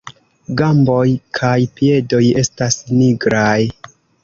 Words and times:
Gamboj 0.61 1.03
kaj 1.41 1.51
piedoj 1.81 2.23
estas 2.45 2.81
nigraj. 3.03 3.63